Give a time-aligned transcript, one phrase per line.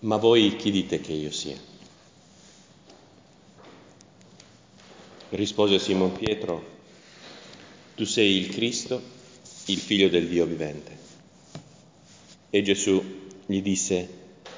[0.00, 1.56] Ma voi chi dite che io sia?
[5.30, 6.64] Rispose Simon Pietro,
[7.96, 9.02] tu sei il Cristo,
[9.66, 10.96] il figlio del Dio vivente.
[12.48, 13.02] E Gesù
[13.44, 14.08] gli disse,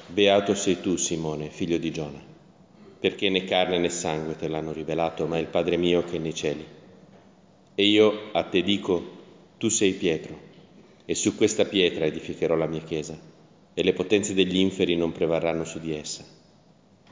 [0.05, 2.23] beato sei tu Simone, figlio di Giona,
[2.99, 6.35] perché né carne né sangue te l'hanno rivelato, ma il Padre mio che è nei
[6.35, 6.63] cieli.
[7.73, 9.17] E io a te dico,
[9.57, 10.39] tu sei Pietro,
[11.03, 13.30] e su questa pietra edificherò la mia chiesa
[13.73, 16.23] e le potenze degli inferi non prevarranno su di essa.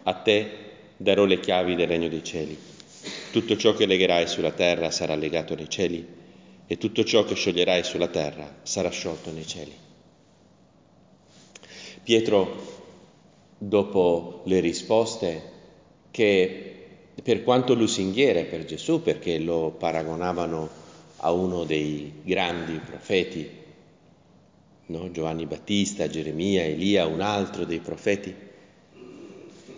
[0.04, 0.49] A te
[0.98, 2.58] darò le chiavi del regno dei cieli.
[3.32, 6.05] Tutto ciò che legherai sulla terra sarà legato nei cieli
[6.68, 9.73] e tutto ciò che scioglierai sulla terra sarà sciolto nei cieli.
[12.04, 12.77] Pietro,
[13.57, 15.41] dopo le risposte
[16.12, 16.76] che
[17.23, 20.70] per quanto lusinghiere per Gesù, perché lo paragonavano
[21.18, 23.49] a uno dei grandi profeti
[24.89, 25.11] no?
[25.11, 28.34] Giovanni Battista, Geremia, Elia, un altro dei profeti.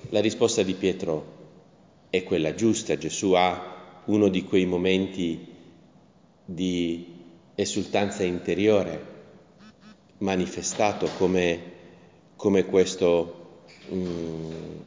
[0.10, 1.40] La risposta di Pietro
[2.10, 5.48] è quella giusta, Gesù ha uno di quei momenti
[6.44, 7.06] di
[7.56, 9.10] esultanza interiore
[10.18, 11.62] manifestato come,
[12.36, 14.84] come questo, um,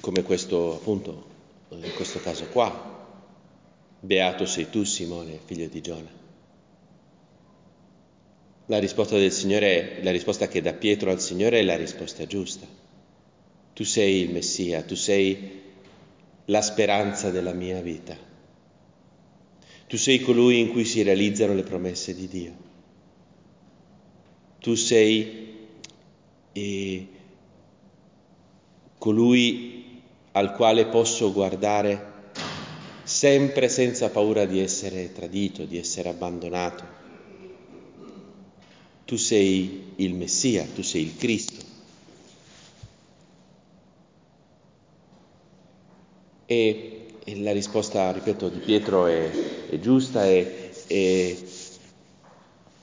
[0.00, 1.26] come questo appunto,
[1.70, 2.96] in questo caso qua.
[4.00, 6.17] Beato sei tu Simone, figlio di Giona.
[8.70, 12.66] La risposta del Signore, la risposta che dà Pietro al Signore è la risposta giusta.
[13.72, 15.62] Tu sei il Messia, tu sei
[16.44, 18.14] la speranza della mia vita.
[19.86, 22.52] Tu sei colui in cui si realizzano le promesse di Dio.
[24.60, 25.56] Tu sei
[26.52, 27.06] eh,
[28.98, 32.16] colui al quale posso guardare
[33.02, 36.97] sempre senza paura di essere tradito, di essere abbandonato
[39.08, 41.64] tu sei il Messia, tu sei il Cristo.
[46.44, 49.30] E, e la risposta, ripeto, di Pietro è,
[49.70, 51.38] è giusta e, e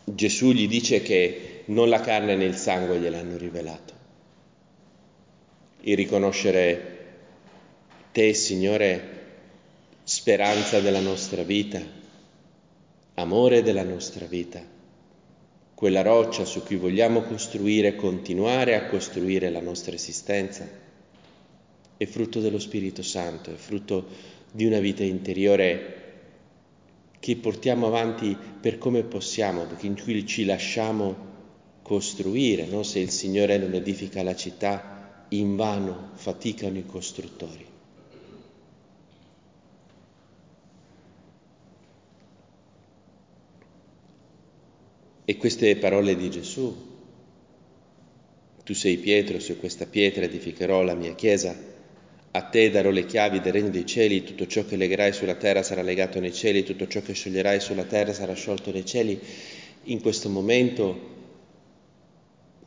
[0.03, 3.93] Gesù gli dice che non la carne né il sangue gliel'hanno rivelato.
[5.81, 7.05] Il riconoscere
[8.11, 9.25] te, Signore,
[10.03, 11.79] speranza della nostra vita,
[13.13, 14.73] amore della nostra vita
[15.75, 20.67] quella roccia su cui vogliamo costruire, continuare a costruire la nostra esistenza,
[21.97, 24.07] è frutto dello Spirito Santo, è frutto
[24.51, 26.03] di una vita interiore
[27.19, 31.33] che portiamo avanti per come possiamo, in cui ci lasciamo
[31.81, 32.83] costruire, no?
[32.83, 37.74] se il Signore non edifica la città, in vano faticano i costruttori.
[45.25, 46.93] E queste parole di Gesù,
[48.63, 51.73] tu sei Pietro, su questa pietra edificherò la mia chiesa,
[52.31, 55.63] a te darò le chiavi del regno dei cieli, tutto ciò che legherai sulla terra
[55.63, 59.17] sarà legato nei cieli, tutto ciò che scioglierai sulla terra sarà sciolto nei cieli.
[59.83, 61.13] In questo momento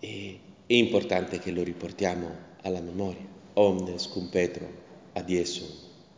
[0.01, 0.35] è,
[0.67, 3.27] è importante che lo riportiamo alla memoria.
[3.53, 4.71] Omnes cum Petro
[5.13, 5.67] ad Iesu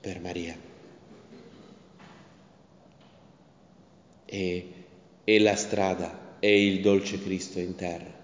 [0.00, 0.56] per Maria.
[4.26, 4.72] E,
[5.24, 8.18] è la strada è il dolce Cristo in terra.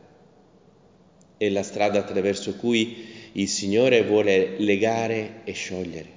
[1.37, 6.15] È la strada attraverso cui il Signore vuole legare e sciogliere.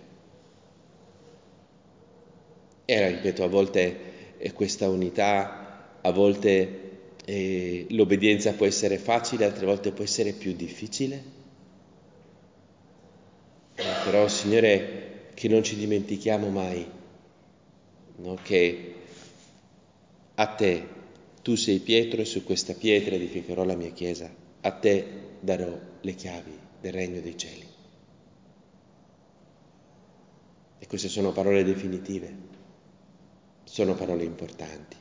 [2.85, 6.89] E ripeto, a volte è questa unità, a volte
[7.25, 11.23] eh, l'obbedienza può essere facile, altre volte può essere più difficile.
[13.75, 16.97] Eh, però, Signore, che non ci dimentichiamo mai
[18.19, 18.37] no?
[18.41, 18.93] che
[20.35, 20.97] a te
[21.49, 24.31] tu sei Pietro e su questa pietra edificherò la mia chiesa.
[24.61, 27.65] A te darò le chiavi del regno dei cieli.
[30.77, 32.35] E queste sono parole definitive,
[33.63, 34.95] sono parole importanti.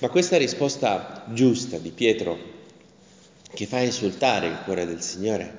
[0.00, 2.36] Ma questa risposta giusta di Pietro,
[3.54, 5.58] che fa esultare il cuore del Signore,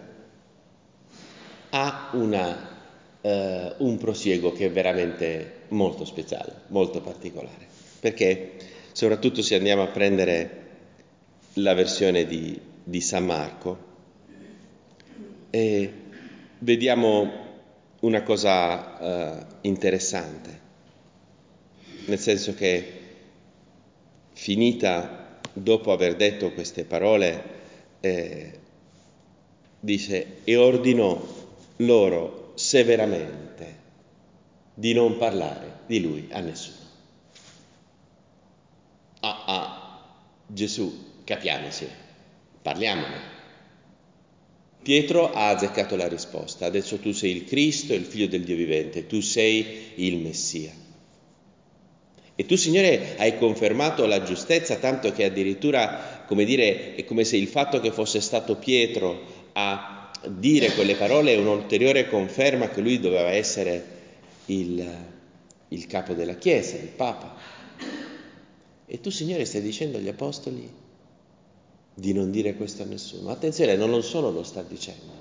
[1.69, 2.81] ha una,
[3.21, 7.65] eh, un prosieguo che è veramente molto speciale, molto particolare.
[8.01, 8.77] Perché?
[8.91, 10.67] Soprattutto se andiamo a prendere
[11.53, 13.87] la versione di, di San Marco,
[15.49, 15.93] e
[16.59, 17.47] vediamo
[18.01, 20.59] una cosa uh, interessante,
[22.05, 22.93] nel senso che
[24.33, 27.57] finita dopo aver detto queste parole,
[27.99, 28.59] eh,
[29.79, 31.21] dice e ordinò
[31.77, 33.77] loro severamente
[34.73, 36.78] di non parlare di lui a nessuno
[39.49, 40.03] a,
[40.45, 41.87] Gesù, capiamoci,
[42.61, 43.37] parliamone,
[44.81, 49.07] Pietro ha azzeccato la risposta, adesso tu sei il Cristo, il figlio del Dio vivente,
[49.07, 50.71] tu sei il Messia.
[52.35, 57.35] E tu, Signore, hai confermato la giustezza, tanto che addirittura, come dire, è come se
[57.35, 62.99] il fatto che fosse stato Pietro a dire quelle parole è un'ulteriore conferma che lui
[62.99, 63.97] doveva essere
[64.45, 64.89] il,
[65.67, 67.58] il capo della Chiesa, il Papa.
[68.91, 70.67] E tu, Signore, stai dicendo agli Apostoli
[71.93, 73.29] di non dire questo a nessuno.
[73.29, 75.13] Attenzione, non solo lo sta dicendo,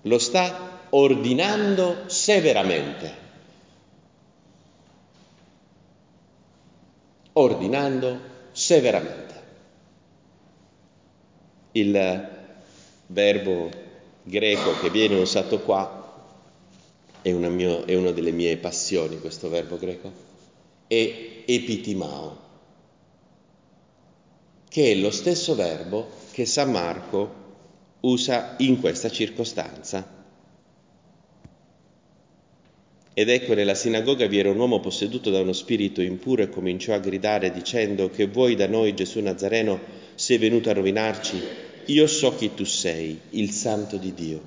[0.00, 3.22] lo sta ordinando severamente.
[7.32, 8.18] Ordinando
[8.52, 9.42] severamente.
[11.72, 12.28] Il
[13.08, 13.70] verbo
[14.22, 16.00] greco che viene usato qua
[17.20, 20.32] è una, mio, è una delle mie passioni, questo verbo greco,
[20.86, 22.44] è epitimao
[24.74, 27.42] che è lo stesso verbo che San Marco
[28.00, 30.04] usa in questa circostanza.
[33.14, 36.92] Ed ecco nella sinagoga vi era un uomo posseduto da uno spirito impuro e cominciò
[36.92, 39.78] a gridare dicendo che vuoi da noi Gesù Nazareno
[40.16, 41.40] sei venuto a rovinarci?
[41.86, 44.40] Io so chi tu sei, il santo di Dio.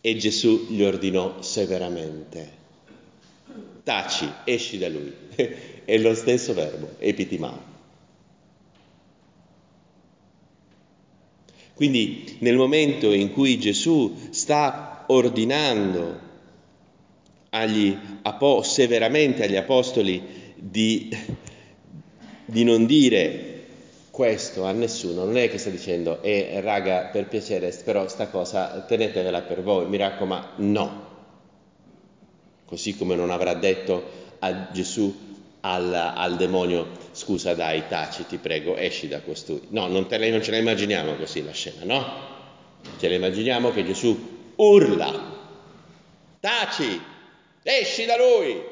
[0.00, 2.52] E Gesù gli ordinò severamente,
[3.82, 5.12] taci, esci da lui.
[5.84, 7.76] È lo stesso verbo, epitimao.
[11.74, 16.18] Quindi nel momento in cui Gesù sta ordinando
[17.50, 17.96] agli,
[18.62, 20.22] severamente agli apostoli
[20.56, 21.08] di,
[22.44, 23.64] di non dire
[24.10, 28.84] questo a nessuno, non è che sta dicendo, eh raga, per piacere, però sta cosa
[28.86, 31.07] tenetevela per voi, mi raccomando, no.
[32.68, 34.10] Così come non avrà detto
[34.40, 35.26] a Gesù
[35.60, 39.68] al, al, demonio, scusa dai, taci, ti prego, esci da costui.
[39.70, 42.04] No, non, te, non ce la immaginiamo così la scena, no?
[42.98, 45.36] Ce la immaginiamo che Gesù urla,
[46.40, 47.00] taci,
[47.62, 48.62] esci da lui.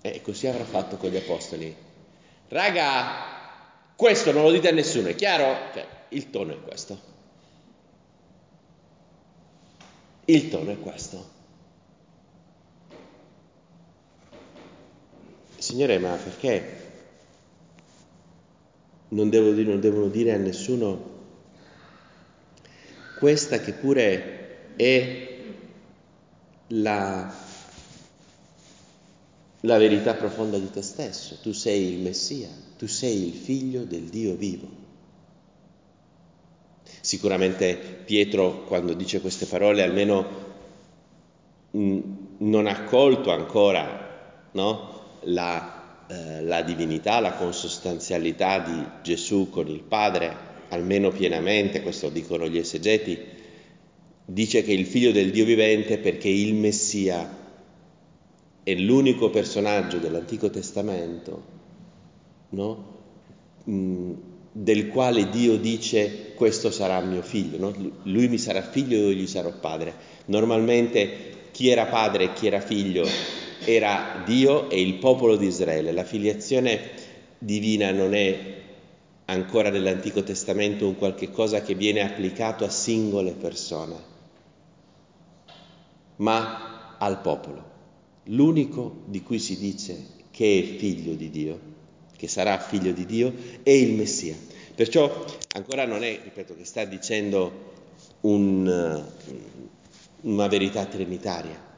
[0.00, 1.76] E così avrà fatto con gli apostoli.
[2.48, 5.54] Raga, questo non lo dite a nessuno, è chiaro?
[5.74, 7.10] Cioè, il tono è questo.
[10.24, 11.40] Il tono è questo.
[15.72, 16.90] Signore, ma perché
[19.08, 21.10] non, devo, non devono dire a nessuno
[23.18, 25.28] questa che pure è
[26.66, 27.34] la,
[29.60, 31.38] la verità profonda di te stesso?
[31.40, 34.68] Tu sei il Messia, tu sei il figlio del Dio vivo.
[37.00, 40.50] Sicuramente Pietro, quando dice queste parole, almeno
[41.70, 44.10] non ha colto ancora
[44.52, 45.01] no?
[45.24, 52.48] La, eh, la divinità, la consostanzialità di Gesù con il Padre, almeno pienamente, questo dicono
[52.48, 53.18] gli esegeti,
[54.24, 57.40] dice che il figlio del Dio vivente perché il Messia
[58.62, 61.60] è l'unico personaggio dell'Antico Testamento
[62.50, 62.84] no?
[63.68, 64.12] mm,
[64.52, 67.94] del quale Dio dice questo sarà mio figlio, no?
[68.04, 69.94] lui mi sarà figlio e io gli sarò padre.
[70.26, 73.06] Normalmente chi era padre e chi era figlio
[73.64, 75.92] era Dio e il popolo di Israele.
[75.92, 76.80] La filiazione
[77.38, 78.60] divina non è
[79.26, 83.96] ancora nell'Antico Testamento un qualche cosa che viene applicato a singole persone,
[86.16, 87.70] ma al popolo.
[88.26, 91.60] L'unico di cui si dice che è figlio di Dio,
[92.16, 94.36] che sarà figlio di Dio, è il Messia.
[94.74, 97.70] Perciò ancora non è, ripeto, che sta dicendo
[98.20, 99.04] un,
[100.22, 101.70] una verità trinitaria,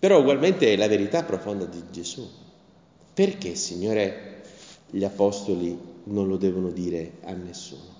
[0.00, 2.26] però ugualmente è la verità profonda di Gesù.
[3.12, 4.42] Perché, Signore,
[4.88, 7.98] gli apostoli non lo devono dire a nessuno?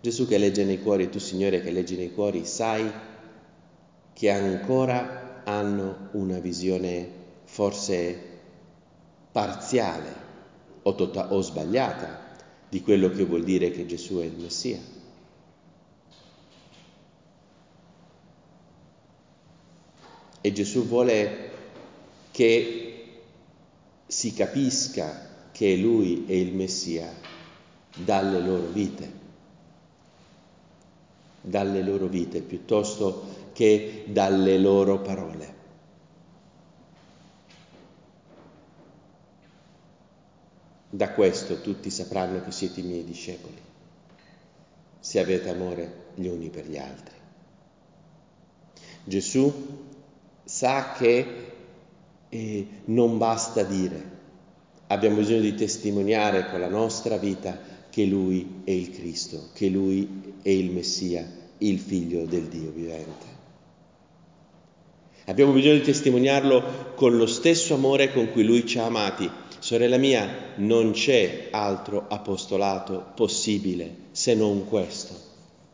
[0.00, 2.90] Gesù che legge nei cuori, tu Signore che leggi nei cuori, sai
[4.12, 7.08] che ancora hanno una visione
[7.44, 8.20] forse
[9.30, 10.12] parziale
[10.82, 12.26] o, tota- o sbagliata
[12.68, 14.97] di quello che vuol dire che Gesù è il Messia.
[20.40, 21.50] E Gesù vuole
[22.30, 23.22] che
[24.06, 27.12] si capisca che Lui è il Messia
[27.94, 29.12] dalle loro vite,
[31.40, 35.56] dalle loro vite piuttosto che dalle loro parole.
[40.90, 43.60] Da questo tutti sapranno che siete i miei discepoli,
[45.00, 47.16] se avete amore gli uni per gli altri.
[49.04, 49.86] Gesù
[50.58, 51.26] sa che
[52.28, 54.16] eh, non basta dire
[54.88, 57.56] abbiamo bisogno di testimoniare con la nostra vita
[57.88, 61.24] che Lui è il Cristo, che Lui è il Messia,
[61.58, 63.26] il Figlio del Dio vivente.
[65.26, 69.30] Abbiamo bisogno di testimoniarlo con lo stesso amore con cui Lui ci ha amati.
[69.60, 75.14] Sorella mia, non c'è altro apostolato possibile se non questo.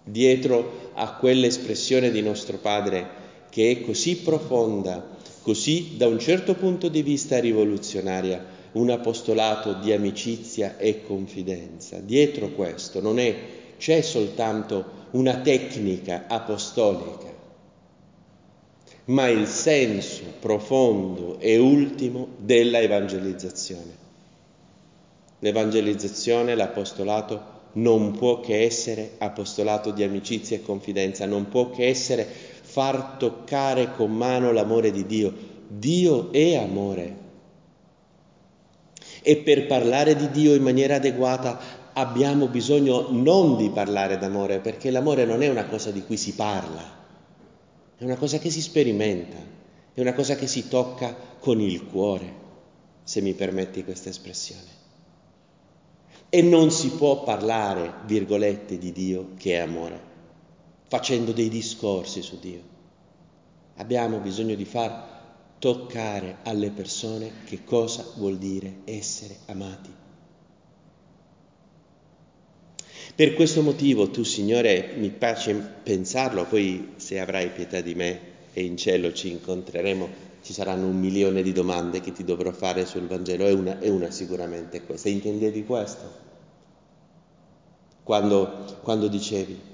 [0.04, 3.22] Dietro a quell'espressione di nostro Padre
[3.54, 5.10] che è così profonda,
[5.42, 12.00] così da un certo punto di vista rivoluzionaria, un apostolato di amicizia e confidenza.
[12.00, 13.32] Dietro questo non è,
[13.78, 17.32] c'è soltanto una tecnica apostolica,
[19.04, 23.96] ma il senso profondo e ultimo della evangelizzazione.
[25.38, 32.53] L'evangelizzazione, l'apostolato non può che essere apostolato di amicizia e confidenza, non può che essere
[32.74, 35.32] far toccare con mano l'amore di Dio.
[35.68, 37.16] Dio è amore.
[39.22, 41.60] E per parlare di Dio in maniera adeguata
[41.92, 46.34] abbiamo bisogno non di parlare d'amore, perché l'amore non è una cosa di cui si
[46.34, 46.82] parla,
[47.96, 49.36] è una cosa che si sperimenta,
[49.94, 52.34] è una cosa che si tocca con il cuore,
[53.04, 54.82] se mi permetti questa espressione.
[56.28, 60.12] E non si può parlare, virgolette, di Dio che è amore,
[60.94, 62.60] facendo dei discorsi su Dio.
[63.78, 65.22] Abbiamo bisogno di far
[65.58, 69.90] toccare alle persone che cosa vuol dire essere amati.
[73.16, 78.20] Per questo motivo tu, Signore, mi piace pensarlo, poi se avrai pietà di me
[78.52, 80.08] e in cielo ci incontreremo,
[80.42, 83.90] ci saranno un milione di domande che ti dovrò fare sul Vangelo, e una, e
[83.90, 85.08] una sicuramente è questa.
[85.08, 86.22] Intendevi questo?
[88.04, 89.72] Quando, quando dicevi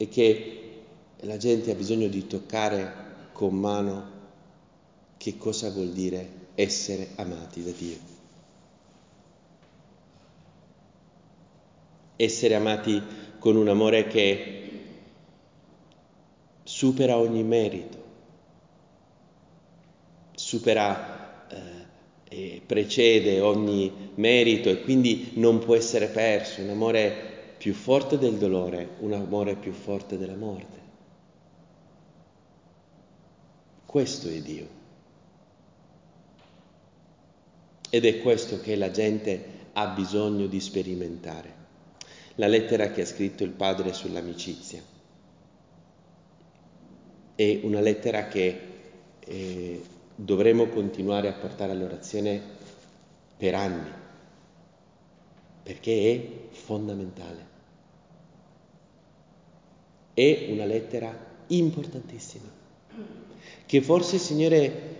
[0.00, 0.82] e che
[1.20, 4.18] la gente ha bisogno di toccare con mano
[5.18, 8.18] che cosa vuol dire essere amati da Dio.
[12.16, 13.02] essere amati
[13.38, 14.70] con un amore che
[16.62, 17.98] supera ogni merito,
[20.34, 21.68] supera eh,
[22.28, 27.29] e precede ogni merito e quindi non può essere perso, un amore
[27.60, 30.78] più forte del dolore, un amore più forte della morte.
[33.84, 34.66] Questo è Dio.
[37.90, 41.54] Ed è questo che la gente ha bisogno di sperimentare
[42.36, 44.82] la lettera che ha scritto il padre sull'amicizia.
[47.34, 48.60] È una lettera che
[49.18, 49.82] eh,
[50.14, 52.40] dovremo continuare a portare all'orazione
[53.36, 53.90] per anni,
[55.62, 57.49] perché è fondamentale.
[60.20, 61.10] È una lettera
[61.46, 62.44] importantissima,
[63.64, 64.98] che forse, Signore,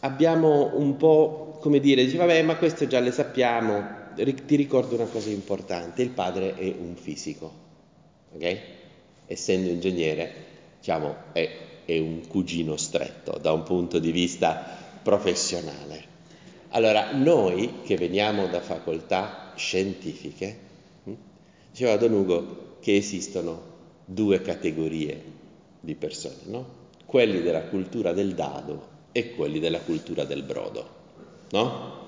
[0.00, 5.04] abbiamo un po', come dire, dice, vabbè, ma questo già le sappiamo, ti ricordo una
[5.04, 7.52] cosa importante, il padre è un fisico,
[8.34, 8.60] ok?
[9.26, 10.32] Essendo ingegnere,
[10.78, 11.50] diciamo, è,
[11.84, 16.02] è un cugino stretto da un punto di vista professionale.
[16.70, 20.58] Allora, noi che veniamo da facoltà scientifiche,
[21.04, 21.12] hm,
[21.70, 23.71] diceva Don Ugo che esistono
[24.04, 25.22] due categorie
[25.80, 26.80] di persone, no?
[27.04, 30.88] Quelli della cultura del dado e quelli della cultura del brodo,
[31.50, 32.00] no?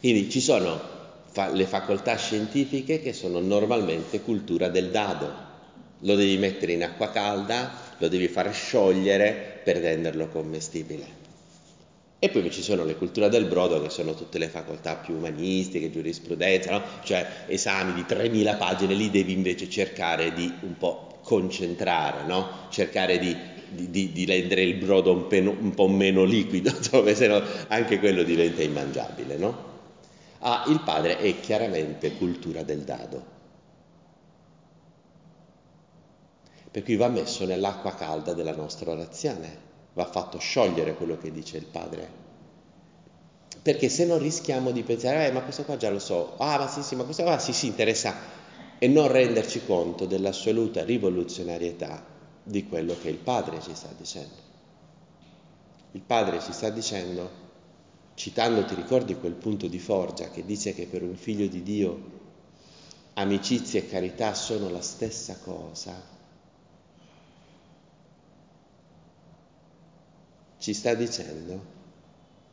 [0.00, 0.80] Quindi ci sono
[1.26, 5.46] fa- le facoltà scientifiche che sono normalmente cultura del dado.
[6.00, 11.17] Lo devi mettere in acqua calda, lo devi far sciogliere per renderlo commestibile.
[12.20, 15.90] E poi ci sono le culture del brodo che sono tutte le facoltà più umanistiche,
[15.90, 16.82] giurisprudenza, no?
[17.04, 22.66] cioè esami di 3000 pagine, lì devi invece cercare di un po' concentrare, no?
[22.70, 23.36] cercare di,
[23.68, 28.00] di, di, rendere il brodo un, peno, un po' meno liquido, dove se no anche
[28.00, 29.36] quello diventa immangiabile.
[29.36, 29.66] No?
[30.40, 33.36] Ah, il padre è chiaramente cultura del dado.
[36.68, 39.67] Per cui va messo nell'acqua calda della nostra orazione,
[39.98, 42.26] va fatto sciogliere quello che dice il padre.
[43.60, 46.68] Perché se no rischiamo di pensare, eh, ma questo qua già lo so, ah, ma
[46.68, 48.14] sì, sì, ma questo qua sì, sì, interessa,
[48.78, 52.04] e non renderci conto dell'assoluta rivoluzionarietà
[52.44, 54.46] di quello che il padre ci sta dicendo.
[55.92, 57.46] Il padre ci sta dicendo
[58.14, 62.16] citando, ti ricordi quel punto di Forgia che dice che per un figlio di Dio
[63.14, 66.17] amicizia e carità sono la stessa cosa?
[70.68, 71.64] Ci sta dicendo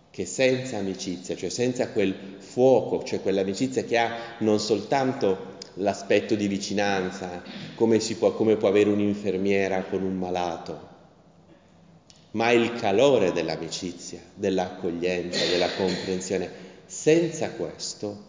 [0.10, 6.48] che senza amicizia, cioè senza quel fuoco, cioè quell'amicizia che ha non soltanto l'aspetto di
[6.48, 7.44] vicinanza,
[7.76, 10.88] come, può, come può avere un'infermiera con un malato,
[12.32, 16.50] ma il calore dell'amicizia, dell'accoglienza, della comprensione.
[16.86, 18.24] Senza questo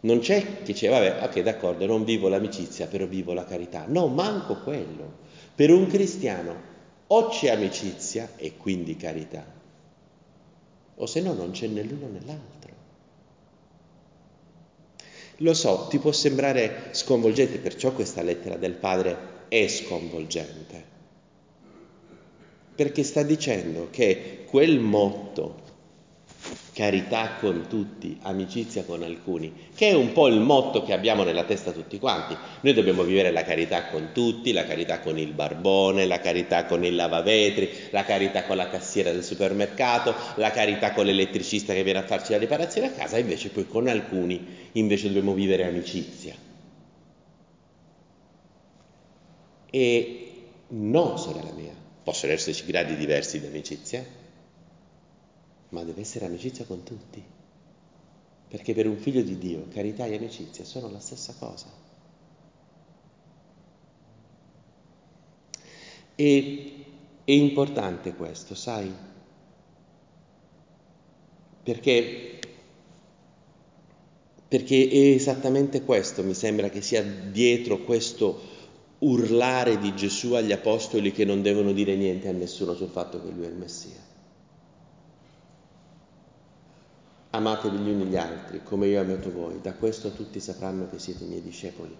[0.00, 3.86] non c'è chi dice, vabbè, ok, d'accordo, non vivo l'amicizia, però vivo la carità.
[3.88, 5.10] No, manco quello.
[5.54, 6.72] Per un cristiano
[7.06, 9.44] o c'è amicizia e quindi carità,
[10.96, 12.72] o se no non c'è né l'uno né l'altro.
[15.38, 20.92] Lo so, ti può sembrare sconvolgente, perciò questa lettera del padre è sconvolgente
[22.74, 25.62] perché sta dicendo che quel motto
[26.74, 31.44] carità con tutti, amicizia con alcuni, che è un po' il motto che abbiamo nella
[31.44, 32.36] testa tutti quanti.
[32.60, 36.84] Noi dobbiamo vivere la carità con tutti, la carità con il barbone, la carità con
[36.84, 42.00] il lavavetri, la carità con la cassiera del supermercato, la carità con l'elettricista che viene
[42.00, 46.34] a farci la riparazione a casa, invece poi con alcuni invece dobbiamo vivere amicizia.
[49.70, 50.32] E
[50.68, 51.72] no, sorella mia,
[52.04, 54.04] Possono esserci gradi diversi di amicizia,
[55.70, 57.22] ma deve essere amicizia con tutti.
[58.48, 61.66] Perché per un figlio di Dio carità e amicizia sono la stessa cosa.
[66.16, 66.84] E
[67.24, 68.92] è importante questo, sai?
[71.62, 72.38] Perché,
[74.46, 78.52] perché è esattamente questo, mi sembra che sia dietro questo
[78.98, 83.30] urlare di Gesù agli apostoli che non devono dire niente a nessuno sul fatto che
[83.30, 84.12] lui è il Messia.
[87.34, 90.98] Amatevi gli uni gli altri come io ho amato voi, da questo tutti sapranno che
[90.98, 91.96] siete miei discepoli.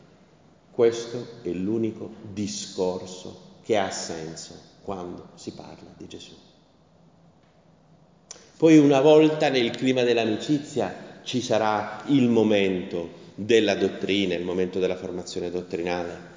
[0.71, 6.35] Questo è l'unico discorso che ha senso quando si parla di Gesù.
[8.57, 14.97] Poi una volta nel clima dell'amicizia ci sarà il momento della dottrina, il momento della
[14.97, 16.33] formazione dottrinale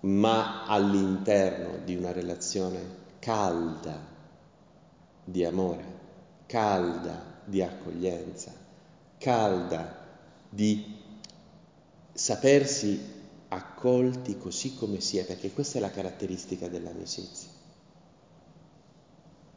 [0.00, 3.98] ma all'interno di una relazione calda
[5.24, 5.84] di amore,
[6.46, 8.52] calda di accoglienza,
[9.18, 10.04] calda
[10.48, 10.94] di
[12.12, 13.14] sapersi
[13.48, 17.50] accolti così come si è, perché questa è la caratteristica dell'amicizia.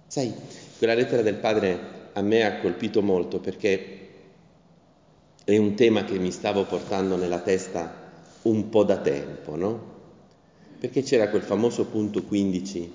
[0.08, 0.34] Sai,
[0.78, 3.98] quella lettera del padre a me ha colpito molto perché
[5.44, 8.08] è un tema che mi stavo portando nella testa
[8.44, 9.98] un po' da tempo, no?
[10.80, 12.94] perché c'era quel famoso punto 15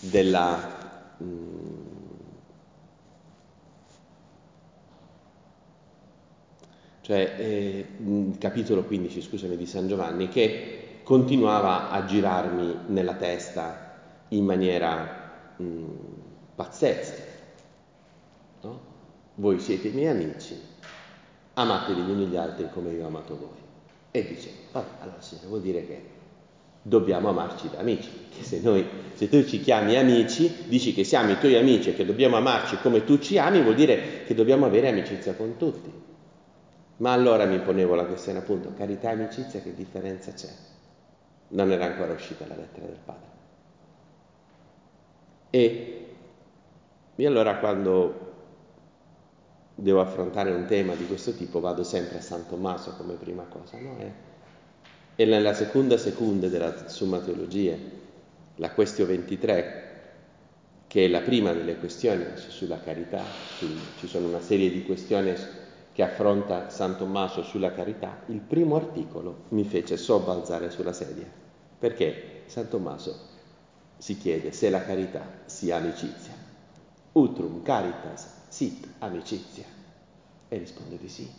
[0.00, 1.14] della...
[1.22, 1.89] Mm,
[7.10, 7.86] cioè eh,
[8.38, 13.96] capitolo 15, scusami, di San Giovanni, che continuava a girarmi nella testa
[14.28, 15.88] in maniera mh, mm,
[16.54, 17.22] pazzesca.
[18.60, 18.80] No?
[19.34, 20.56] Voi siete i miei amici,
[21.54, 23.58] amatevi gli uni gli altri come io ho amato voi.
[24.12, 26.02] E dice, vabbè, allora signore, vuol dire che
[26.80, 28.08] dobbiamo amarci da amici.
[28.32, 31.96] Che se, noi, se tu ci chiami amici, dici che siamo i tuoi amici e
[31.96, 36.00] che dobbiamo amarci come tu ci ami, vuol dire che dobbiamo avere amicizia con tutti.
[37.00, 40.50] Ma allora mi ponevo la questione appunto, carità e amicizia, che differenza c'è?
[41.48, 43.28] Non era ancora uscita la lettera del padre.
[45.48, 46.16] E,
[47.16, 48.28] e allora quando
[49.74, 53.78] devo affrontare un tema di questo tipo vado sempre a San Tommaso come prima cosa,
[53.78, 53.98] no?
[53.98, 54.12] E,
[55.16, 57.76] e nella seconda seconda della Summa Teologia,
[58.56, 59.88] la questione 23,
[60.86, 63.24] che è la prima delle questioni sulla carità,
[63.94, 65.34] ci sono una serie di questioni
[65.92, 71.26] che affronta San Tommaso sulla carità, il primo articolo mi fece sobbalzare sulla sedia,
[71.78, 73.28] perché San Tommaso
[73.96, 76.32] si chiede se la carità sia amicizia.
[77.12, 79.64] Utrum caritas sit amicizia.
[80.48, 81.30] E risponde di sì.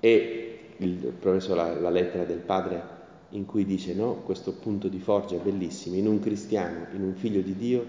[0.00, 4.98] E il professore la, la lettera del padre in cui dice no, questo punto di
[4.98, 7.86] forza è bellissimo, in un cristiano, in un figlio di Dio,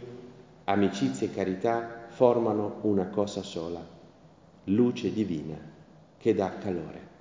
[0.65, 3.85] amicizia e carità formano una cosa sola,
[4.65, 5.57] luce divina
[6.17, 7.11] che dà calore.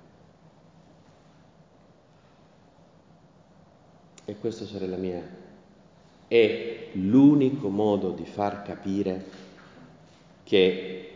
[4.25, 5.21] E questo, sorella mia,
[6.27, 9.25] è l'unico modo di far capire
[10.43, 11.13] che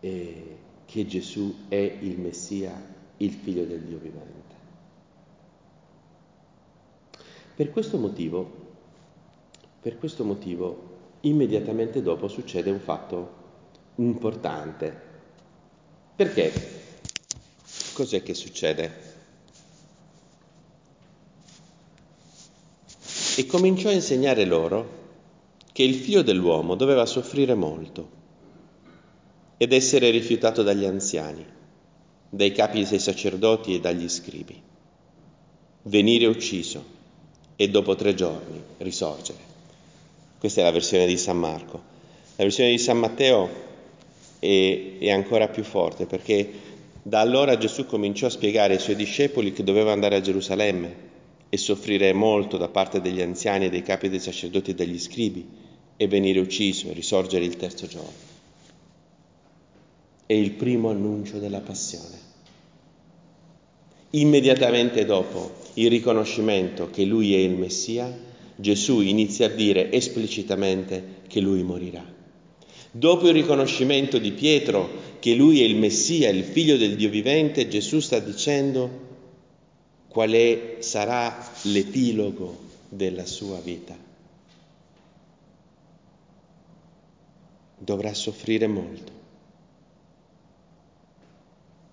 [0.00, 2.80] eh, che Gesù è il Messia,
[3.18, 4.54] il figlio del Dio vivente.
[7.54, 8.64] Per questo motivo,
[9.80, 10.94] per questo motivo,
[11.28, 13.44] immediatamente dopo succede un fatto
[13.96, 15.04] importante.
[16.14, 16.52] Perché?
[17.92, 19.14] Cos'è che succede?
[23.36, 25.04] E cominciò a insegnare loro
[25.72, 28.14] che il figlio dell'uomo doveva soffrire molto
[29.58, 31.44] ed essere rifiutato dagli anziani,
[32.28, 34.62] dai capi dei sacerdoti e dagli scribi,
[35.82, 36.94] venire ucciso
[37.56, 39.45] e dopo tre giorni risorgere.
[40.38, 41.82] Questa è la versione di San Marco.
[42.36, 43.48] La versione di San Matteo
[44.38, 46.50] è, è ancora più forte perché
[47.02, 51.04] da allora Gesù cominciò a spiegare ai suoi discepoli che doveva andare a Gerusalemme
[51.48, 55.48] e soffrire molto da parte degli anziani e dei capi dei sacerdoti e degli scribi
[55.96, 58.34] e venire ucciso e risorgere il terzo giorno.
[60.26, 62.24] È il primo annuncio della passione.
[64.10, 68.12] Immediatamente dopo il riconoscimento che lui è il Messia,
[68.56, 72.04] Gesù inizia a dire esplicitamente che lui morirà.
[72.90, 77.68] Dopo il riconoscimento di Pietro che lui è il Messia, il figlio del Dio vivente,
[77.68, 79.04] Gesù sta dicendo
[80.08, 83.94] qual è, sarà l'epilogo della sua vita.
[87.78, 89.12] Dovrà soffrire molto.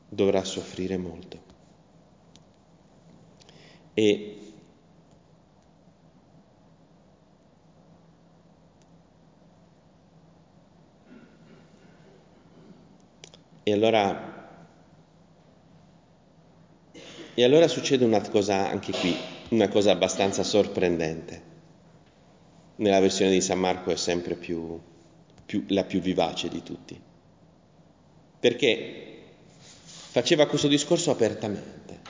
[0.08, 1.42] Dovrà soffrire molto.
[3.94, 4.38] E
[13.64, 14.34] E allora
[17.36, 19.16] E allora succede una cosa anche qui,
[19.50, 21.52] una cosa abbastanza sorprendente.
[22.76, 24.80] Nella versione di San Marco è sempre più,
[25.44, 27.00] più, la più vivace di tutti.
[28.40, 29.22] Perché
[29.82, 32.02] faceva questo discorso apertamente.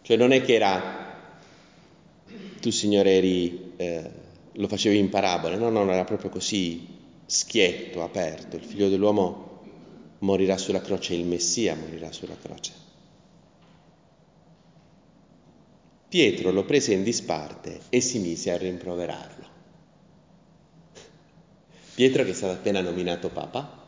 [0.00, 1.18] Cioè non è che era,
[2.60, 4.10] tu signore eri, eh,
[4.52, 6.86] lo facevi in parabole, no, no, era proprio così
[7.26, 8.56] schietto, aperto.
[8.56, 9.53] Il figlio dell'uomo
[10.20, 12.72] morirà sulla croce, il Messia morirà sulla croce.
[16.08, 19.46] Pietro lo prese in disparte e si mise a rimproverarlo.
[21.94, 23.82] Pietro, che è stato appena nominato Papa,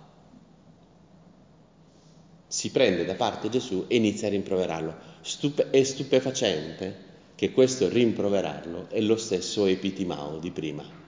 [2.49, 4.95] si prende da parte Gesù e inizia a rimproverarlo.
[5.21, 11.06] Stupe- è stupefacente che questo rimproverarlo è lo stesso epitimao di prima.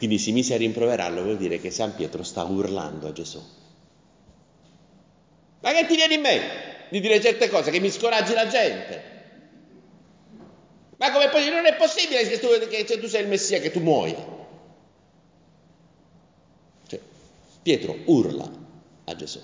[0.00, 3.38] Quindi si mise a rimproverarlo, vuol dire che San Pietro sta urlando a Gesù.
[5.60, 6.40] Ma che ti viene in me
[6.88, 9.02] di dire certe cose che mi scoraggi la gente?
[10.96, 13.80] Ma come poi non è possibile che tu, che tu sei il Messia, che tu
[13.80, 14.26] muoia?
[16.86, 17.00] Cioè,
[17.60, 18.50] Pietro urla
[19.04, 19.40] a Gesù.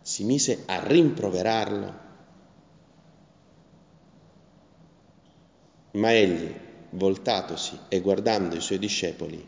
[0.00, 1.94] Si mise a rimproverarlo,
[5.90, 9.44] ma egli, voltatosi e guardando i suoi discepoli,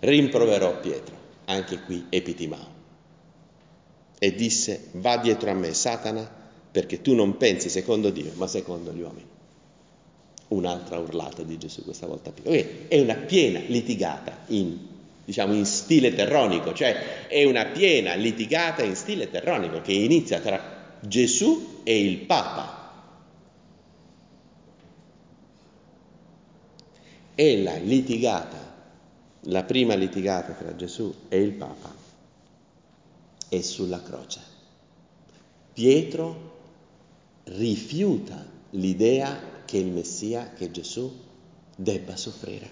[0.00, 2.76] rimproverò Pietro, anche qui epitimao,
[4.18, 6.36] e disse, va dietro a me, Satana,
[6.70, 9.26] perché tu non pensi secondo Dio, ma secondo gli uomini.
[10.48, 12.44] Un'altra urlata di Gesù questa volta più.
[12.44, 14.78] È una piena litigata in,
[15.24, 20.96] diciamo, in stile terronico, cioè è una piena litigata in stile terronico che inizia tra
[21.00, 22.77] Gesù e il Papa.
[27.40, 28.58] E la litigata,
[29.42, 31.94] la prima litigata tra Gesù e il Papa
[33.48, 34.40] è sulla croce.
[35.72, 36.56] Pietro
[37.44, 41.16] rifiuta l'idea che il Messia, che Gesù,
[41.76, 42.70] debba soffrire.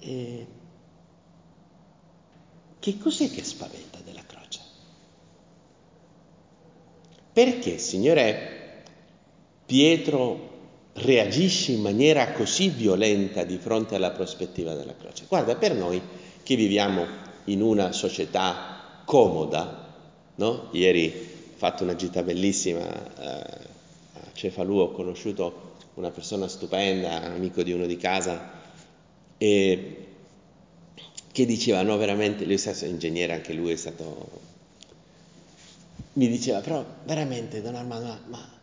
[0.00, 0.46] E
[2.80, 4.60] che cos'è che spaventa della croce?
[7.32, 8.55] Perché, Signore,
[9.66, 10.54] Pietro
[10.94, 15.24] reagisce in maniera così violenta di fronte alla prospettiva della croce?
[15.28, 16.00] Guarda, per noi
[16.42, 17.04] che viviamo
[17.46, 19.92] in una società comoda,
[20.36, 20.68] no?
[20.70, 21.12] Ieri
[21.52, 27.72] ho fatto una gita bellissima eh, a Cefalù, ho conosciuto una persona stupenda, amico di
[27.72, 28.52] uno di casa,
[29.38, 30.06] e
[31.32, 34.44] che diceva, no, veramente, lui è ingegnere, anche lui è stato...
[36.14, 38.55] Mi diceva, però veramente, Don Armando, ma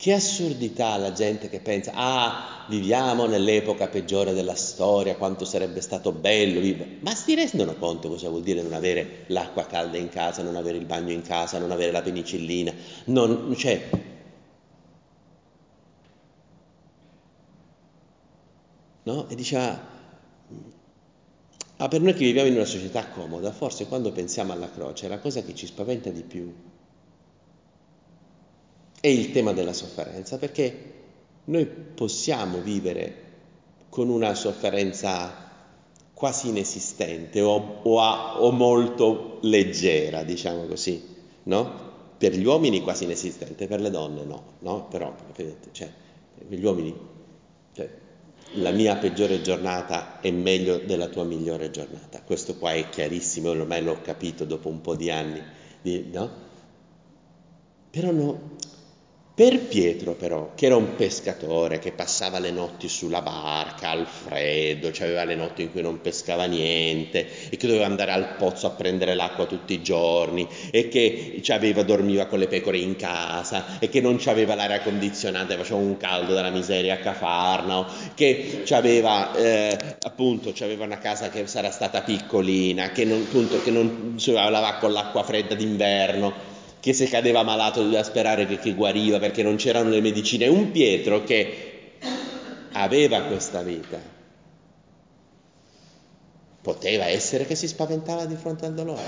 [0.00, 6.10] che assurdità la gente che pensa, ah, viviamo nell'epoca peggiore della storia, quanto sarebbe stato
[6.10, 6.96] bello vivere.
[7.00, 10.78] Ma si rendono conto cosa vuol dire non avere l'acqua calda in casa, non avere
[10.78, 12.72] il bagno in casa, non avere la penicillina?
[13.06, 13.90] Non, cioè,
[19.02, 19.28] no?
[19.28, 19.78] E diceva,
[21.76, 25.18] ah, per noi che viviamo in una società comoda, forse quando pensiamo alla croce, la
[25.18, 26.50] cosa che ci spaventa di più
[29.00, 30.92] è il tema della sofferenza, perché
[31.44, 33.28] noi possiamo vivere
[33.88, 35.48] con una sofferenza
[36.12, 41.02] quasi inesistente o, o, a, o molto leggera, diciamo così,
[41.44, 41.88] no?
[42.18, 44.86] Per gli uomini quasi inesistente, per le donne no, no?
[44.88, 45.90] Però, vedete, cioè,
[46.46, 46.94] per gli uomini,
[47.72, 47.88] cioè,
[48.54, 52.20] la mia peggiore giornata è meglio della tua migliore giornata.
[52.22, 55.42] Questo qua è chiarissimo, ormai l'ho capito dopo un po' di anni
[55.80, 56.30] di, no?
[57.90, 58.56] Però no,
[59.40, 64.92] per Pietro però, che era un pescatore, che passava le notti sulla barca al freddo,
[64.92, 68.66] cioè aveva le notti in cui non pescava niente e che doveva andare al pozzo
[68.66, 73.78] a prendere l'acqua tutti i giorni e che aveva, dormiva con le pecore in casa
[73.78, 79.34] e che non aveva l'aria condizionata, faceva un caldo della miseria a Cafarnao, che aveva
[79.36, 84.32] eh, appunto aveva una casa che sarà stata piccolina, che non, appunto, che non si
[84.32, 89.42] lavava con l'acqua fredda d'inverno che se cadeva malato doveva sperare che, che guariva perché
[89.42, 91.98] non c'erano le medicine, un Pietro che
[92.72, 93.98] aveva questa vita.
[96.62, 99.02] Poteva essere che si spaventava di fronte al dolore,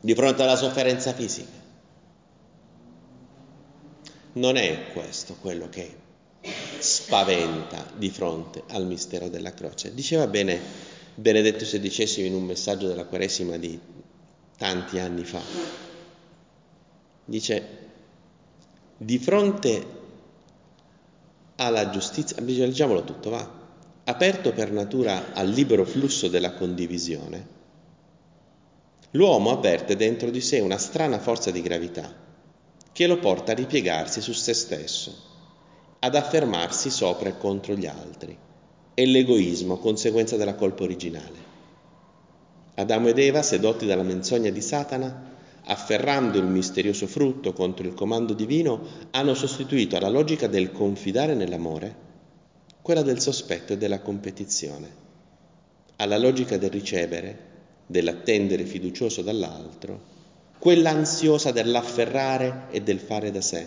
[0.00, 1.66] di fronte alla sofferenza fisica.
[4.32, 5.96] Non è questo quello che
[6.78, 9.94] spaventa di fronte al mistero della croce.
[9.94, 10.60] Diceva bene
[11.14, 13.78] Benedetto XVI in un messaggio della Quaresima di
[14.56, 15.87] tanti anni fa
[17.28, 17.68] Dice,
[18.96, 19.86] di fronte
[21.56, 23.46] alla giustizia, leggiamolo tutto, va,
[24.04, 27.46] aperto per natura al libero flusso della condivisione,
[29.10, 32.10] l'uomo avverte dentro di sé una strana forza di gravità
[32.92, 35.14] che lo porta a ripiegarsi su se stesso,
[35.98, 38.34] ad affermarsi sopra e contro gli altri.
[38.94, 41.44] È l'egoismo, conseguenza della colpa originale.
[42.76, 48.32] Adamo ed Eva, sedotti dalla menzogna di Satana, afferrando il misterioso frutto contro il comando
[48.32, 52.06] divino, hanno sostituito alla logica del confidare nell'amore
[52.82, 54.88] quella del sospetto e della competizione,
[55.96, 57.46] alla logica del ricevere,
[57.86, 60.16] dell'attendere fiducioso dall'altro,
[60.58, 63.66] quella ansiosa dell'afferrare e del fare da sé,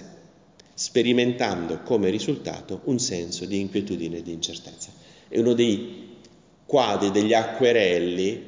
[0.73, 4.91] sperimentando come risultato un senso di inquietudine e di incertezza.
[5.27, 6.17] È uno dei
[6.65, 8.43] quadri, degli acquerelli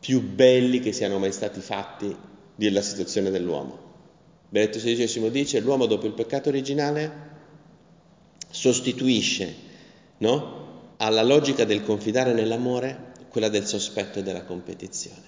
[0.00, 2.16] più belli che siano mai stati fatti
[2.54, 3.90] della situazione dell'uomo.
[4.48, 7.30] Benedetto XVI dice l'uomo dopo il peccato originale
[8.50, 9.54] sostituisce
[10.18, 10.94] no?
[10.98, 15.22] alla logica del confidare nell'amore quella del sospetto e della competizione,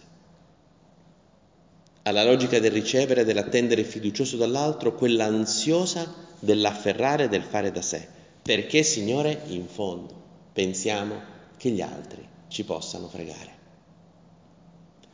[2.03, 7.81] alla logica del ricevere e dell'attendere fiducioso dall'altro quella ansiosa dell'afferrare e del fare da
[7.81, 8.07] sé,
[8.43, 11.19] perché Signore in fondo pensiamo
[11.57, 13.53] che gli altri ci possano fregare.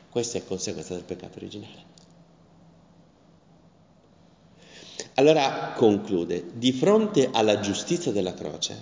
[0.09, 1.90] Questa è conseguenza del peccato originale.
[5.15, 8.81] Allora conclude, di fronte alla giustizia della croce,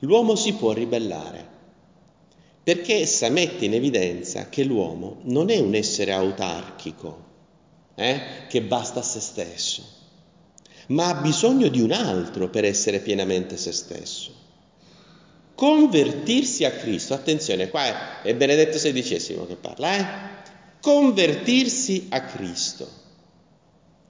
[0.00, 1.46] l'uomo si può ribellare,
[2.62, 7.26] perché essa mette in evidenza che l'uomo non è un essere autarchico,
[7.96, 9.82] eh, che basta a se stesso,
[10.88, 14.32] ma ha bisogno di un altro per essere pienamente se stesso.
[15.54, 20.06] Convertirsi a Cristo, attenzione, qua è Benedetto XVI che parla, eh?
[20.80, 23.06] Convertirsi a Cristo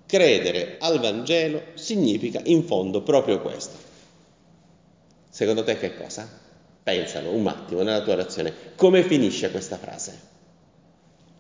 [0.09, 3.77] Credere al Vangelo significa in fondo proprio questo.
[5.29, 6.27] Secondo te che cosa?
[6.83, 8.55] Pensalo un attimo nella tua orazione.
[8.75, 10.19] Come finisce questa frase?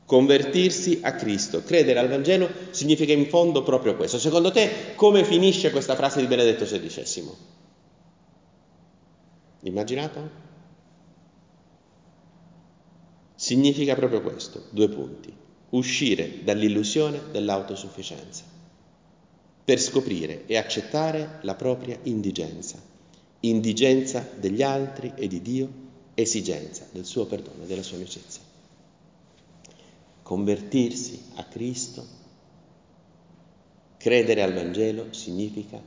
[0.05, 4.19] Convertirsi a Cristo, credere al Vangelo significa in fondo proprio questo.
[4.19, 7.31] Secondo te come finisce questa frase di Benedetto XVI?
[9.61, 10.31] Immaginato?
[13.35, 15.35] Significa proprio questo, due punti.
[15.71, 18.57] Uscire dall'illusione dell'autosufficienza
[19.69, 22.81] per scoprire e accettare la propria indigenza,
[23.41, 25.71] indigenza degli altri e di Dio,
[26.15, 28.41] esigenza del suo perdono e della sua amicizia.
[30.23, 32.03] Convertirsi a Cristo,
[33.99, 35.79] credere al Vangelo significa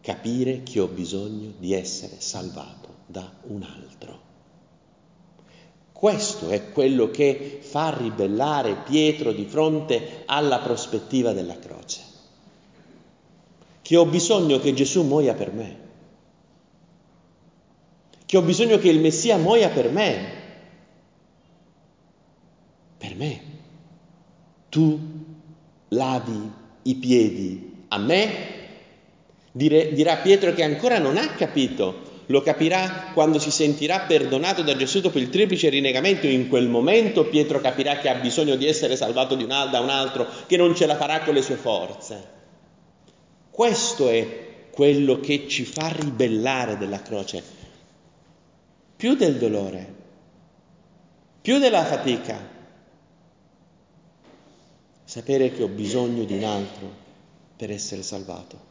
[0.00, 4.29] capire che ho bisogno di essere salvato da un altro.
[6.00, 12.00] Questo è quello che fa ribellare Pietro di fronte alla prospettiva della croce.
[13.82, 15.78] Che ho bisogno che Gesù muoia per me.
[18.24, 20.32] Che ho bisogno che il Messia muoia per me.
[22.96, 23.42] Per me.
[24.70, 24.98] Tu
[25.88, 26.52] lavi
[26.84, 28.30] i piedi a me?
[29.52, 34.76] Dire, dirà Pietro che ancora non ha capito lo capirà quando si sentirà perdonato da
[34.76, 36.26] Gesù dopo il triplice rinnegamento.
[36.26, 40.56] In quel momento Pietro capirà che ha bisogno di essere salvato da un altro, che
[40.56, 42.38] non ce la farà con le sue forze.
[43.50, 47.42] Questo è quello che ci fa ribellare della croce.
[48.96, 49.94] Più del dolore,
[51.40, 52.58] più della fatica.
[55.02, 56.94] Sapere che ho bisogno di un altro
[57.56, 58.68] per essere salvato,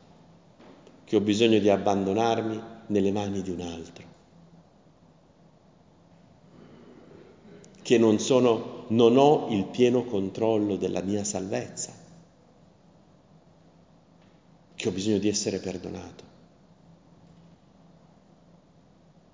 [1.03, 4.17] che ho bisogno di abbandonarmi nelle mani di un altro.
[7.89, 11.91] che non, sono, non ho il pieno controllo della mia salvezza,
[14.75, 16.23] che ho bisogno di essere perdonato,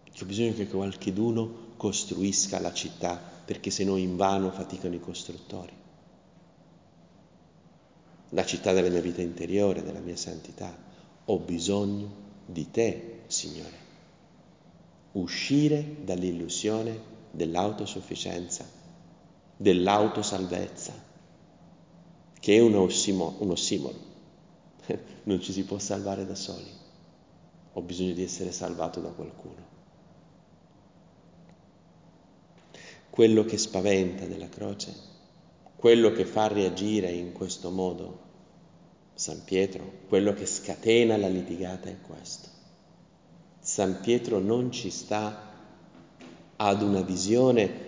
[0.09, 5.73] che ho bisogno che qualcheduno costruisca la città, perché se no invano faticano i costruttori.
[8.29, 10.73] La città della mia vita interiore, della mia santità.
[11.25, 13.83] Ho bisogno di te, Signore.
[15.13, 18.65] Uscire dall'illusione dell'autosufficienza,
[19.57, 20.93] dell'autosalvezza,
[22.39, 24.13] che è un, ossimo, un ossimoro.
[25.23, 26.69] Non ci si può salvare da soli.
[27.73, 29.73] Ho bisogno di essere salvato da qualcuno.
[33.09, 34.93] Quello che spaventa della croce,
[35.75, 38.24] quello che fa reagire in questo modo
[39.15, 42.49] San Pietro, quello che scatena la litigata è questo.
[43.61, 45.53] San Pietro non ci sta
[46.57, 47.83] ad una visione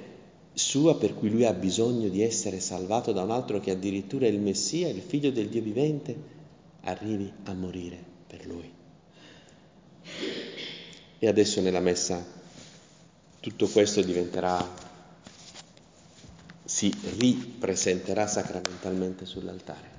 [0.54, 4.40] sua per cui lui ha bisogno di essere salvato da un altro che addirittura il
[4.40, 6.16] Messia, il figlio del Dio vivente,
[6.82, 8.72] arrivi a morire per lui.
[11.20, 12.26] E adesso nella messa
[13.42, 14.66] tutto questo diventerà,
[16.64, 19.97] si ripresenterà sacramentalmente sull'altare.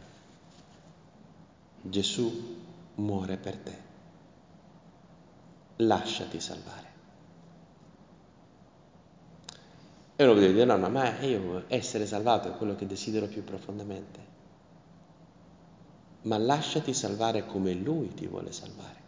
[1.82, 2.56] Gesù
[2.96, 3.76] muore per te.
[5.76, 6.86] Lasciati salvare.
[10.16, 13.44] E uno potrebbe dire, no, no, ma io essere salvato è quello che desidero più
[13.44, 14.26] profondamente.
[16.22, 19.07] Ma lasciati salvare come Lui ti vuole salvare.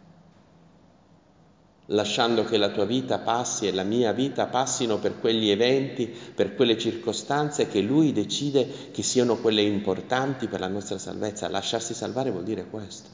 [1.87, 6.55] Lasciando che la tua vita passi e la mia vita passino per quegli eventi, per
[6.55, 11.49] quelle circostanze che Lui decide che siano quelle importanti per la nostra salvezza.
[11.49, 13.09] Lasciarsi salvare vuol dire questo.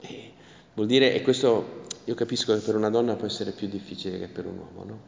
[0.00, 0.32] E
[0.74, 4.28] vuol dire, e questo io capisco che per una donna può essere più difficile che
[4.28, 5.00] per un uomo, no?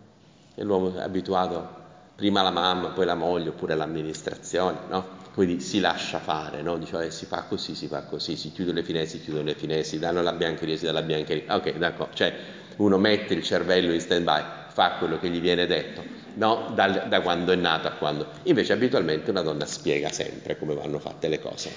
[0.54, 1.82] E l'uomo è abituato
[2.14, 5.23] prima la mamma, poi la moglie, oppure l'amministrazione, no?
[5.34, 6.78] Quindi si lascia fare, no?
[6.78, 9.56] Dice, eh, si fa così, si fa così, si chiudono le finestre, si chiudono le
[9.56, 11.56] finestre, si danno la biancheria, si dà la biancheria.
[11.56, 12.32] Ok, d'accordo, cioè
[12.76, 16.70] uno mette il cervello in stand-by, fa quello che gli viene detto, no?
[16.72, 18.28] Da, da quando è nato a quando.
[18.44, 21.72] Invece abitualmente una donna spiega sempre come vanno fatte le cose,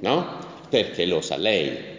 [0.00, 0.64] no?
[0.68, 1.94] Perché lo sa lei,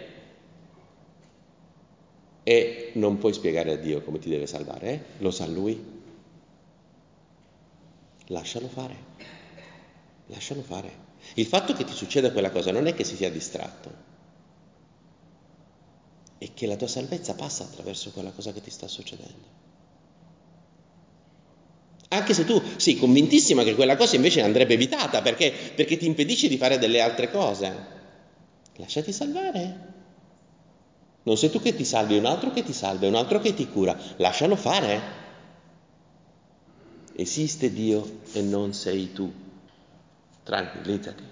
[2.42, 5.00] e non puoi spiegare a Dio come ti deve salvare, eh?
[5.18, 5.96] lo sa Lui.
[8.26, 8.94] Lascialo fare,
[10.28, 11.06] lascialo fare.
[11.34, 14.16] Il fatto che ti succeda quella cosa non è che si sia distratto,
[16.38, 19.66] è che la tua salvezza passa attraverso quella cosa che ti sta succedendo.
[22.10, 26.48] Anche se tu sei convintissima che quella cosa invece andrebbe evitata perché, perché ti impedisce
[26.48, 27.86] di fare delle altre cose,
[28.76, 29.96] lasciati salvare.
[31.24, 33.68] Non sei tu che ti salvi, un altro che ti salva, un altro che ti
[33.68, 33.98] cura.
[34.16, 35.16] Lascialo fare.
[37.14, 39.30] Esiste Dio e non sei tu.
[40.48, 41.24] Tranquillizzati.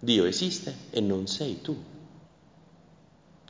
[0.00, 1.80] Dio esiste e non sei tu.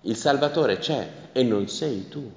[0.03, 2.31] Il Salvatore c'è e non sei tu.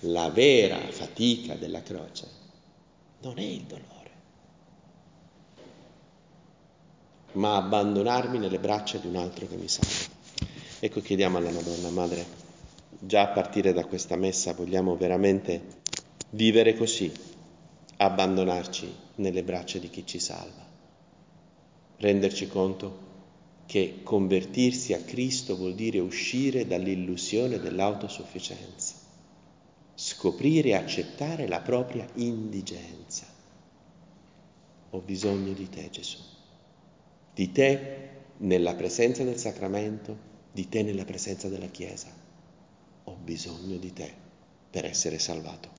[0.00, 2.28] La vera fatica della croce
[3.22, 3.94] non è il dolore
[7.32, 10.14] ma abbandonarmi nelle braccia di un altro che mi salva.
[10.80, 12.24] Ecco, chiediamo alla Madonna, Madre,
[12.98, 15.80] già a partire da questa messa vogliamo veramente
[16.30, 17.12] vivere così,
[17.96, 20.66] abbandonarci nelle braccia di chi ci salva,
[21.98, 23.04] renderci conto
[23.66, 28.94] che convertirsi a Cristo vuol dire uscire dall'illusione dell'autosufficienza,
[29.94, 33.26] scoprire e accettare la propria indigenza.
[34.90, 36.34] Ho bisogno di te, Gesù
[37.36, 40.16] di te nella presenza del sacramento,
[40.52, 42.10] di te nella presenza della Chiesa.
[43.04, 44.10] Ho bisogno di te
[44.70, 45.68] per essere salvato.